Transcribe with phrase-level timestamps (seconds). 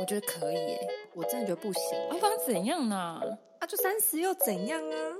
[0.00, 0.88] 我觉得可以耶。
[1.12, 1.98] 我真的觉得不行。
[2.08, 2.96] 啊，不然怎样呢？
[3.58, 5.16] 啊，就三十又怎样啊？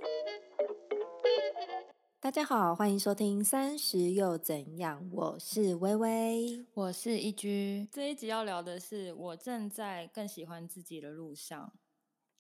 [2.20, 7.88] 大家好，欢迎收听《三十又怎样》，我是微微，我是一居。
[7.90, 11.72] 这一集要聊的是，我正在更喜欢自己的路上。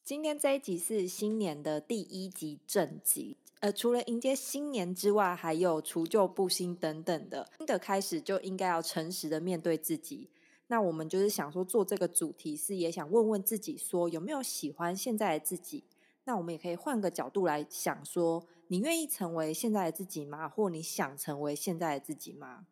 [0.04, 3.36] 今天这一集是新年的第一集正集。
[3.60, 7.50] 呃，除了迎接新年之外，还有除旧布新等等的。
[7.58, 10.30] 新的开始就应该要诚实的面对自己。
[10.68, 15.84] 那我们就是想说，做这个主题是也想问问自己，说有没有喜欢现在的自己？
[16.24, 20.48] 那我们也可以换个角度来想，说你愿意成为现在的自己吗？
[20.48, 22.66] 或你想成为现在的自己吗？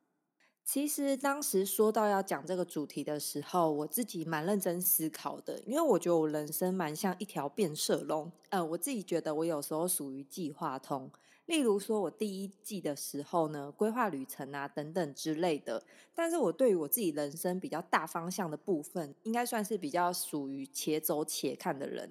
[0.67, 8.31] 其实当时说到要讲这个主题的时候，我自己蛮认真思考的，因为我觉得我人生蛮像一条变色龙。
[8.49, 11.09] 呃，我自己觉得我有时候属于计划通，
[11.47, 15.81] 例如说我第一季的时候呢，规划旅程啊等等之类的。
[16.13, 22.11] 但是我对于我自己人生比较大方向的部分，应该算是比较属于且走且看的人。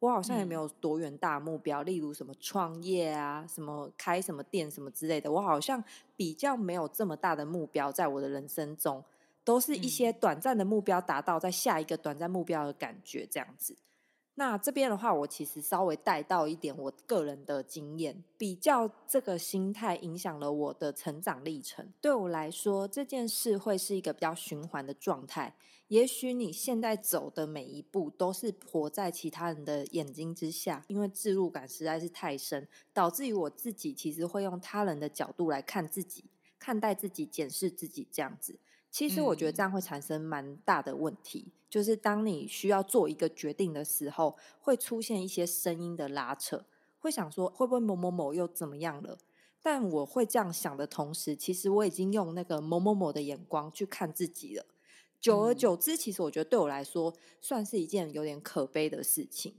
[0.00, 5.30] 我好像也没有多远大目标，例如什么创业啊，什么开什么店什么之类的。
[5.32, 5.82] 我好像
[6.16, 9.02] 比较没有这么大的目标，在我的人生中，
[9.42, 13.76] 都是一些短暂的目标达到，在下一个短暂目标的感觉这样子。
[14.38, 21.92] 那这边的话，我其实稍微带到一点我个人的经验，比较这个心态影响了我的成长历程。
[22.00, 25.56] 对我来说，这件事会是一个比较循环的状态。
[25.88, 36.22] 也许你现在走的每一步都是活在其他人的眼睛之下，因为自入感实在是太深，导致于我自己其实会用他人的角度来看自己、
[36.60, 38.56] 看待自己、检视自己这样子。
[38.90, 46.64] 其实我觉得这样会产生蛮大的问题，就是当你需要做一个决定的时候，会出现一些声音的拉扯，
[46.98, 49.18] 会想说会不会某某某又怎么样了？
[49.60, 54.64] 但我会这样想的同时，其实我已经用那个某某某的眼光去看自己了。
[55.20, 59.54] 久而久之，其实我觉得对我来说，算是一件有点可悲的事情。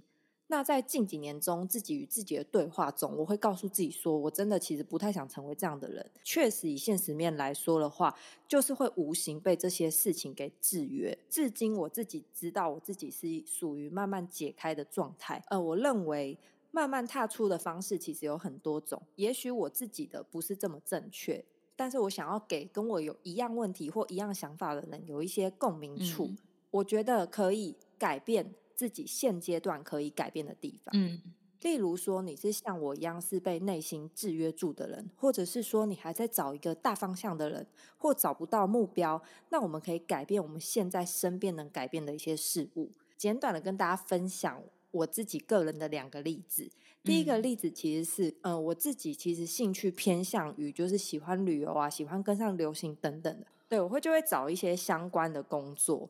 [0.52, 6.04] 那在近几年中，自己与自己的对话中，我会告诉自己说，我真的其实不太想成为这样的人。
[6.24, 8.16] 确实，以现实面来说的话，
[8.48, 11.16] 就是会无形被这些事情给制约。
[11.30, 15.40] 至今，我自己知道我自己是属于慢慢解开的状态。
[15.50, 16.36] 呃，我认为
[16.72, 19.00] 慢慢踏出的方式其实有很多种。
[19.18, 21.46] 也许我自己的不是这么正确，
[21.76, 26.32] 但是我想要给跟我有一样问题或一样想法的人有一些共鸣处。
[26.72, 28.52] 我觉得可以改变。
[28.80, 31.22] 自己现阶段可以改变的地方，嗯，
[31.64, 42.90] 例如说你是像我一样是被内心制约住的人，或者是说你还在找一个大方向的人，或找不到目标，那我们可以改变我们现在身边能改变的一些事物。
[43.18, 46.72] 简短的跟大家分享我自己个人的两个例子。
[47.04, 56.10] 第一个例子其实是，嗯，我自己其实兴趣偏向于就是喜欢旅游啊，喜欢跟上流行等等的，对我会就会找一些相关的工作。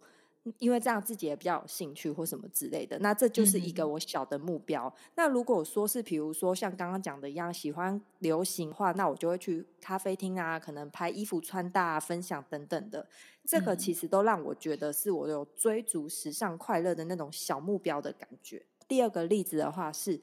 [0.58, 4.92] 因为这样自己也比较有兴趣或什么之类的，那这就是一个我小的目标。
[5.16, 13.06] 那如果说是比如说像刚刚讲的一样，喜欢流行话，那我就会去咖啡厅啊，可能拍衣服穿搭、啊分享等等的。
[13.46, 18.66] 这个其实都让我觉得是我有追逐时尚快乐的那种小目标的感觉。
[18.88, 20.20] 第二个例子的话，是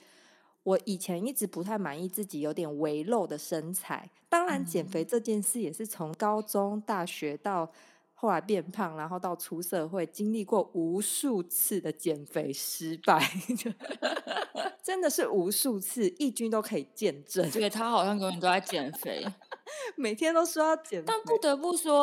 [0.63, 7.71] 我以前一直不太满意自己有点微露的身材，当然减肥这件事也是从高中、大学到。
[8.19, 13.23] 后来变胖，然后到出社会，经历过无数次的减肥失败，
[14.83, 17.49] 真的是无数次，义军都可以见证。
[17.51, 19.23] 这个他好像永远都在减肥，
[19.97, 21.05] 每天都说要减。
[21.05, 22.03] 但不得不说，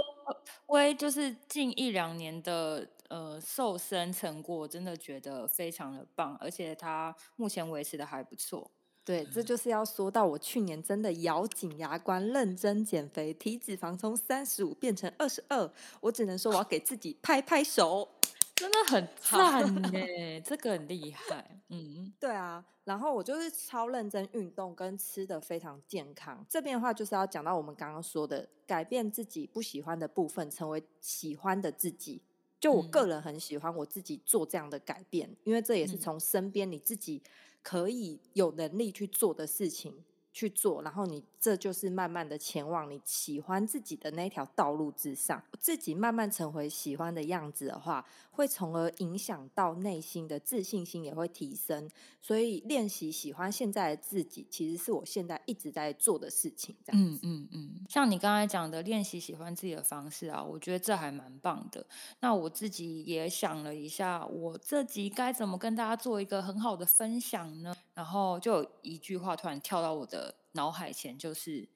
[0.68, 8.70] 微就是近一两年的呃瘦身成果，真的觉得非常的棒，而且他目前维持的还不错。
[9.06, 15.70] 对，这就是要说到我去年真的咬紧牙关认真减肥，体脂肪从三十五变成二十二，
[16.00, 18.08] 我只能说我要给自己拍拍手，
[18.56, 21.60] 真的很 赞呢，这个很厉害。
[21.68, 26.46] 嗯，对啊，然后我就是超认真运动跟吃的非常健康。
[26.48, 32.22] 这边的话就是要讲到我们刚刚说的，改变自己不喜欢的部分，成为喜欢的自己。
[32.58, 37.22] 就我个人很喜欢我自己做这样的改变，因为这也是从身边你自己。
[37.64, 40.04] 可以有能力去做的事情。
[40.34, 51.88] 去做，然后你这就是慢慢的前往你喜欢自己的那条道路之上，自己慢慢成为喜欢的样子的话，会从而影响到内心的自信心也会提升。
[52.20, 56.76] 所以练习喜欢现在的自己，其实是我现在一直在做的事情。
[56.84, 61.86] 这样，嗯嗯嗯，像你刚才讲的练习喜欢自己的方式啊，我觉得这还蛮棒的。
[62.22, 67.76] 那我自己也想了一下，我这集该怎么跟大家做一个很好的分享呢？
[67.94, 71.70] 然后就有一句话突然跳到我的脑海前，就是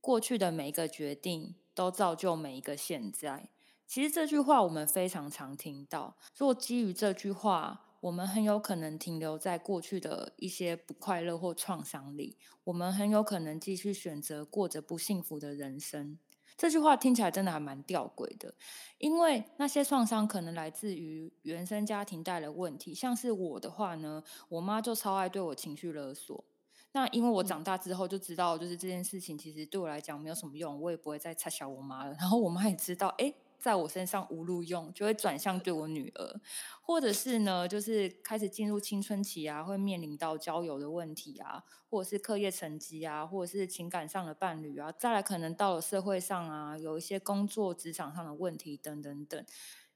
[0.00, 3.50] 过去的每一个决定都造就每一个现在。
[3.86, 6.16] 其实这句话我们非常常听到。
[6.36, 16.18] 若基于这句话，我们很有可能停留在过去的一些不快乐或创伤里，我们很有可能继续选择过着不幸福的人生。
[16.60, 18.52] 这句话听起来真的还蛮吊诡的，
[18.98, 22.92] 因为那些创伤可能来自于原生家庭带来问题。
[22.92, 26.44] 像是我的话呢，我妈就超爱对我情绪勒索。
[26.92, 32.12] 那因为我长大之后就知道，就是这件事情其实对我来讲没有什么用，我也不会再插小我妈了。
[32.20, 33.32] 然后我妈也知道，哎。
[33.60, 36.40] 在我身上无路用，就会转向对我女儿，
[36.80, 49.44] 或者是呢，就是开始进入青春期啊，会面临到交友的问题啊，或者是课业成绩啊，或者是情感上的伴侣啊，再来可能到了社会上啊，有一些工作职场上的问题等等等。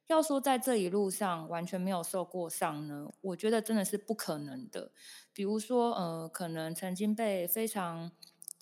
[0.07, 4.93] 要说在这一路上完全没有受过伤呢，我觉得真的是不可能的。
[5.33, 8.13] 比如说，呃，可能曾经被非常。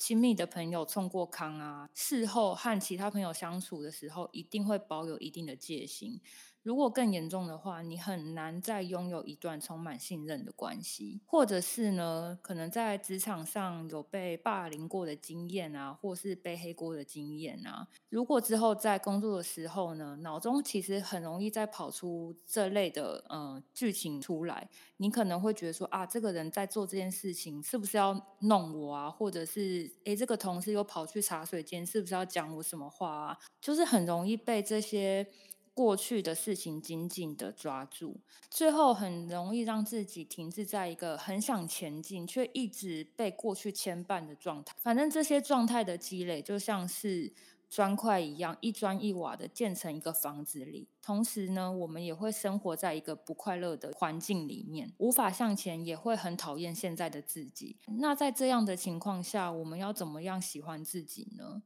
[0.05, 6.21] 亲密的朋友冲过康啊，事后和其他朋友相处的时候，一定会保有一定的戒心。
[6.63, 17.89] 如果更严重的话，你很难再拥有一段充满信任的关系，或者是呢，可能在职场上有被霸凌过的经验啊，或是背黑锅的经验啊。
[18.09, 24.69] 如果之后在工作的时候呢，脑中其实很容易再跑出这类的呃剧情出来，
[24.99, 29.11] 你可能会觉得说啊，这个人在做这件事情是不是要弄我啊？
[29.11, 33.39] 或者是诶，这个同事又跑去茶水间，是不是要讲我什么话啊？
[33.61, 35.27] 就是很容易被这些。
[35.75, 38.21] 过去的事情紧紧的抓住，
[38.51, 44.75] 最后很容易让自己停滞在一个很想前进，却一直被过去牵绊的状态。
[44.79, 47.33] 反正这些状态的积累，就像是
[47.71, 50.87] 砖块一样，一砖一瓦的建成一个房子里。
[51.01, 57.79] 同时呢，我们也会生活在一个不快乐的环境里面，无法向前，也会很讨厌现在的自己。
[57.99, 61.63] 那在这样的情况下，我们要怎么样喜欢自己呢？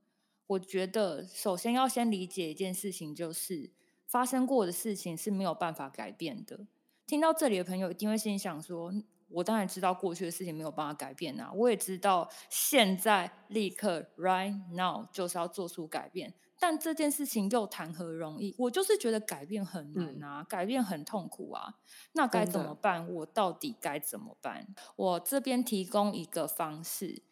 [0.47, 3.73] 我觉得，首先要先理解一件事情，就是。
[4.07, 6.67] 发生过的事情是没有办法改变的。
[7.07, 8.93] 听到这里的朋友一定会心想说
[9.29, 18.55] ：“我当然知道过去的事情没有办法改变啊，我也知道现在立刻 right now 就是要做出改变，但这件事情又谈何容易？
[18.59, 21.75] 我就是觉得改变很难啊，改变很痛苦啊。
[22.13, 23.09] 那该怎么办？
[23.13, 24.67] 我到底该怎么办？
[24.97, 27.23] 我这边提供一个方式，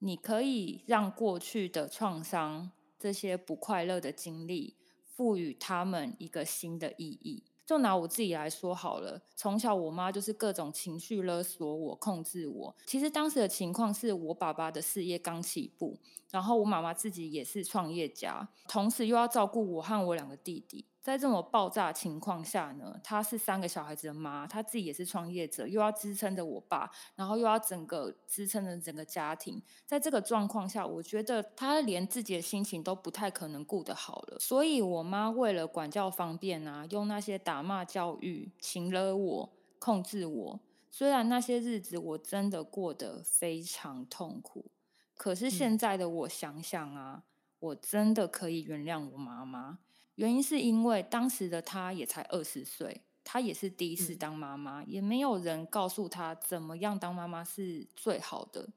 [0.00, 4.76] 你可以让过去的创伤、这些不快乐的经历。”
[5.14, 7.42] 赋予他们一个新的意义。
[7.64, 12.74] 就拿我自己来说好了，从小我妈就是各种情绪勒索我、控制我。
[12.86, 15.96] 其实当时的情况是我爸爸的事业刚起步，
[16.30, 20.84] 然后我妈妈自己也是创业家，同时又要照顾我和我两个弟弟。
[21.02, 29.60] 在这种爆炸情况下呢，她是三个小孩子的妈，她自己也是创业者，又要支撑着我爸，然后又要整个支撑着整个家庭。
[29.84, 34.38] 在这个状况下，我觉得她连自己的心情都不太可能顾得好了。
[34.38, 40.60] 所以，我妈为了管教方便啊，用那些打骂教育，请了我，控制我。
[40.88, 44.70] 虽然那些日子我真的过得非常痛苦，
[45.16, 47.24] 可是现在的我想想啊，
[47.58, 49.80] 我真的可以原谅我妈妈。
[50.16, 58.68] 原因是因为当时的她也才二十岁，她也是第一次当妈妈，也没有人告诉她怎么样当妈妈是最好的。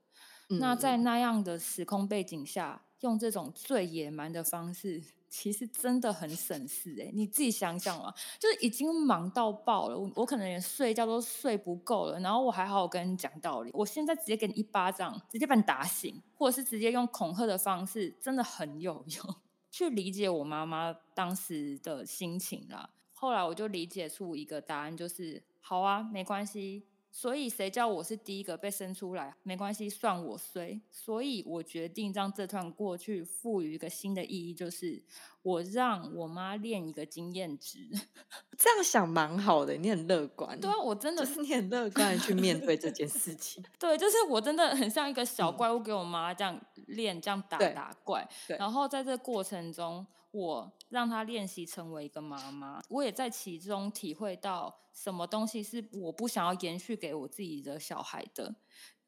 [0.47, 7.09] 那在那样的时空背景下，用这种最野蛮的方式，其实真的很省事哎！
[7.11, 19.35] 你自己想想嘛，就是已经忙到爆了，我我可能连睡觉都睡不够了，然后我还好好跟你讲道理，我现在直接给你一巴掌，直接把你打醒，或者是直接用恐吓的方式，真的很有用。
[19.75, 22.89] 去理解我妈妈当时的心情啦。
[23.11, 26.81] 后来我就理解出一个答案，就是好啊，没关系。
[27.17, 29.33] 所以谁叫我是第一个被生出来？
[29.41, 30.77] 没关系，算我衰。
[30.91, 35.01] 所以我决定让这段过去赋予一个新的意义，就是
[35.41, 37.87] 我让我妈练一个经验值。
[38.59, 40.59] 这样想蛮好的，你很乐观。
[40.59, 43.63] 对啊，我真的是你很乐观去面对这件事情。
[43.79, 48.27] 对，就是我真的很像一个小怪物，给我妈这样练，这样打打怪。
[48.59, 50.05] 然后在这过程中。
[50.35, 58.53] 我让他练习成为一个妈妈，我也在其中体会到什么东西是我不想要延续给我自己的小孩的。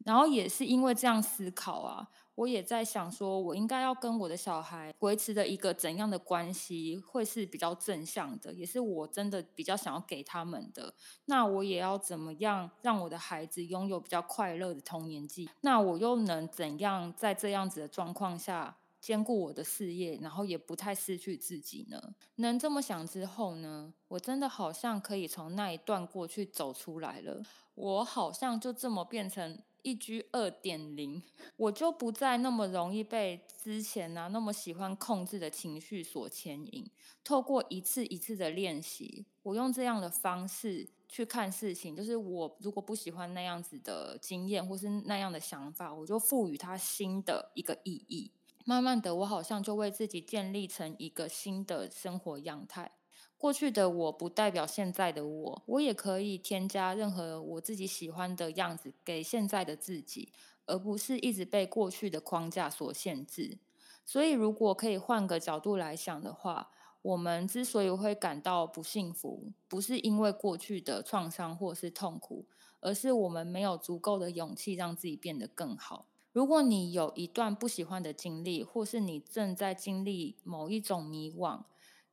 [0.05, 10.93] 然后也是因为这样思考啊，我也在想说，我应该要跟我的小孩维持的一个怎样的关系会是比较正向的，也是我真的比较想要给他们的。
[11.25, 15.49] 那我也要怎么样让我的孩子拥有比较快乐的童年记？
[15.61, 18.77] 那我又能怎样在这样子的状况下？
[19.07, 22.13] 兼顾我的事业，然后也不太失去自己呢。
[22.35, 27.41] 能这么想之后呢，我真的好像可以从那一段过去走出来了。
[27.75, 29.57] 我好像就这么变成。
[29.83, 31.23] 一居二点零，
[31.55, 36.85] 我就不再那么容易被之前呢那么喜欢控制的情绪所牵引。
[37.23, 48.29] 透过一次一次的练习，我用这样的方式去看事情，就是我如果不喜欢那样子的经验或是那样的想法，我就赋予它新的一个意义。
[48.69, 52.91] 慢慢的，我好像就为自己建立成一个新的生活样态。
[53.37, 60.33] 过去的我不代表现在的我，我也可以添加任何我自己喜欢的样子给现在的自己，
[60.65, 63.57] 而不是一直被过去的框架所限制。
[64.03, 66.69] 所以，如果可以换个角度来想的话，
[67.01, 72.45] 我们之所以会感到不幸福，不是因为过去的创伤或是痛苦，
[72.81, 76.07] 而是我们没有足够的勇气让自己变得更好。
[76.37, 81.63] 如果你有一段不喜欢的经历，或是你正在经历某一种迷惘，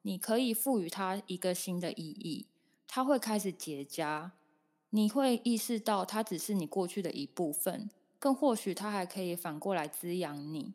[0.00, 2.46] 你可以赋予它一个新的意义，
[2.88, 4.30] 它会开始结痂。
[4.88, 10.72] 你会意识到它只是你过去的一部分，更或许它还可以反过来滋养你。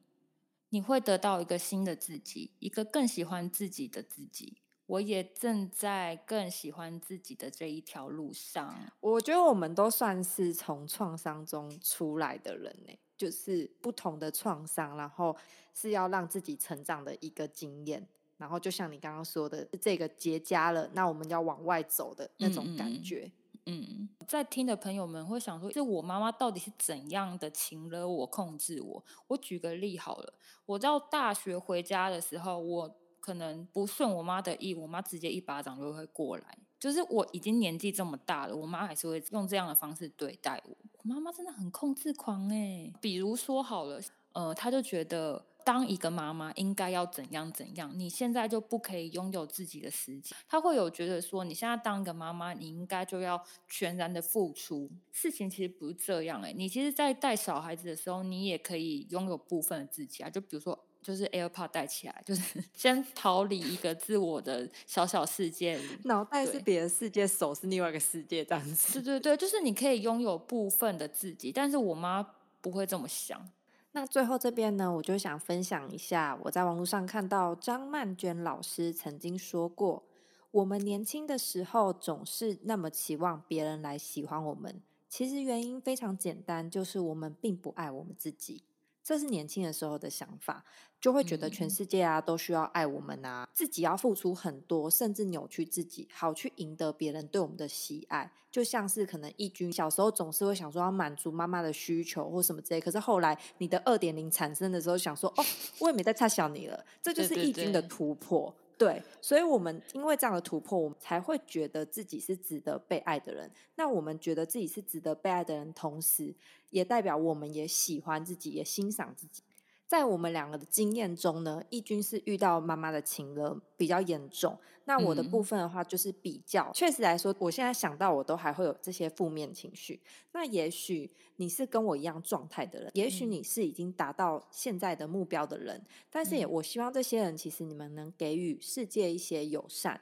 [0.70, 4.58] 你会得到一个新的自己，一个更喜欢自己的自己。
[4.86, 8.92] 我也正在更喜欢自己的这一条路上。
[9.00, 15.36] 我觉得我们都算是从创伤中出来的人呢，就是不同的创伤，然后
[15.74, 18.08] 是要让自己成长的一个经验。
[18.38, 23.30] 然后就像你刚刚说的，这个结痂了，那我们要往外走的那种感觉。
[23.66, 29.04] 嗯，在听的朋友们会想说，这我妈妈到底是怎样的情了我控制我？
[29.28, 30.34] 我举个例好了，
[30.66, 36.58] 我到大学回家的时候，我可能不顺我妈的意，我妈直接一巴掌就会过来。
[36.80, 40.78] 就是我已经年纪这么大了，我妈还是会用这样的方式对待我。
[41.10, 44.02] 妈妈真的很控制狂哎，比如说好了，
[44.34, 45.46] 呃，他就觉得。
[45.66, 47.92] 当一个妈妈应该要怎样怎样？
[47.94, 50.36] 你现在就不可以拥有自己的时间。
[50.48, 54.90] 他会有觉得说，你现在当一个妈妈，你应该就要全然的付出。
[55.12, 60.30] 事情其实不是这样哎，你其实，在带小孩子的时候，你也可以拥有部分的自己啊。
[60.30, 65.84] 就比如说，就是 AirPod 带起来， 就是先逃离一个自我的小小世界里。
[66.06, 69.02] 脑袋是别的世界，手是另外一个世界，这样子。
[69.02, 72.22] 对 对对，就是你可以拥有部分的自己，但是我妈
[72.62, 73.50] 不会这么想。
[73.94, 80.04] 那最后这边呢，我就想分享一下，我在网络上看到张曼娟老师曾经说过，
[80.52, 84.80] 我们年轻的时候总是那么期望别人来喜欢我们，
[85.10, 88.62] 其实原因非常简单，就是我们并不爱我们自己。
[89.10, 90.64] 这是年轻的时候的想法，
[91.02, 98.32] 就会觉得全世界啊都需要爱我们啊，自己要付出很多，甚至扭曲自己，好去赢得别人对我们的喜爱。
[98.52, 105.44] 就像是可能义军小时候总是会想说要满足妈妈的需求或什么之类，可是后来你的二点零产生的时候，想说哦，
[105.80, 108.54] 我也没再差小你了，这就是义军的突破。
[108.56, 113.52] 对，对所以，我们因为这样的突破，我们才会觉得自己是值得被爱的人。
[113.76, 116.34] 那我们觉得自己是值得被爱的人，同时
[116.70, 119.44] 也代表我们也喜欢自己，也欣赏自己。
[119.90, 124.56] 在我们两个的经验中呢，义军是遇到妈妈的情勒比较严重。
[124.86, 130.00] 那我的部分的话，就是比较确实来说，我现在想到我都还会有这些负面情绪。
[130.32, 140.00] 那也许你是跟我一样状态的人，也许你是已经达到现在的目标的人，但是也我希望这些人其实你们能给予世界一些友善。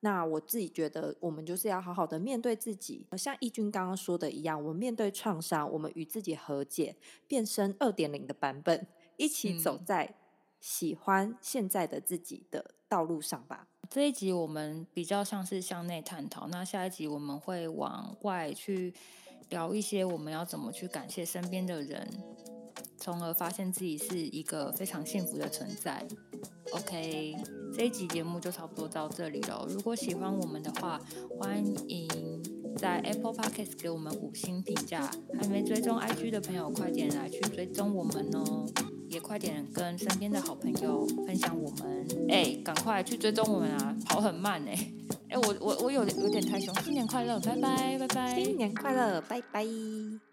[0.00, 6.96] 那我自己觉得，我们就是要好好的面对自己，像义军刚刚说的一样，我们面对创伤，我们与自己和解，
[7.26, 8.86] 变身二点零的版本。
[9.22, 10.16] 一起走在
[10.58, 13.68] 喜欢现在的自己的道路上吧。
[13.88, 18.92] 这一集我们比较像是向内探讨，那下一集我们会往外去
[19.50, 22.08] 聊一些我们要怎么去感谢身边的人，
[22.96, 26.04] 从而发现自己是一个非常幸福的存在。
[26.72, 27.36] OK，
[27.72, 29.64] 这一集节目就差不多到这里了。
[29.68, 31.00] 如果喜欢我们的话，
[31.38, 32.08] 欢迎
[32.76, 35.08] 在 Apple Podcast 给我们五星评价。
[35.38, 38.66] 还没追踪 IG 的朋友，快点来去追踪我们哦！
[39.12, 43.94] 也快点跟身边的好朋友分享我们，哎，赶快去追踪我们啊！
[44.06, 44.74] 跑很慢哎，
[45.28, 50.31] 哎，我我我有有点太凶，新年快乐，拜拜拜拜，新年快乐，拜拜。